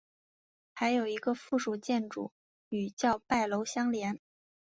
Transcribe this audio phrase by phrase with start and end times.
[0.73, 2.31] 还有一个附属建筑
[2.69, 4.19] 与叫拜楼相连。